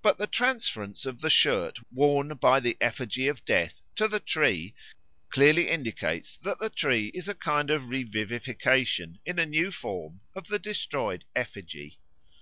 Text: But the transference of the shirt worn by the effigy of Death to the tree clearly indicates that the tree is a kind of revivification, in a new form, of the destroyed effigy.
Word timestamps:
But 0.00 0.16
the 0.16 0.26
transference 0.26 1.04
of 1.04 1.20
the 1.20 1.28
shirt 1.28 1.78
worn 1.92 2.28
by 2.36 2.58
the 2.58 2.78
effigy 2.80 3.28
of 3.28 3.44
Death 3.44 3.82
to 3.96 4.08
the 4.08 4.18
tree 4.18 4.74
clearly 5.28 5.68
indicates 5.68 6.38
that 6.38 6.58
the 6.58 6.70
tree 6.70 7.10
is 7.12 7.28
a 7.28 7.34
kind 7.34 7.68
of 7.68 7.90
revivification, 7.90 9.18
in 9.26 9.38
a 9.38 9.44
new 9.44 9.70
form, 9.70 10.22
of 10.34 10.48
the 10.48 10.58
destroyed 10.58 11.26
effigy. 11.36 11.98